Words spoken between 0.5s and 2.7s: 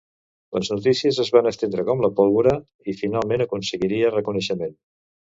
Les notícies es van estendre com la pólvora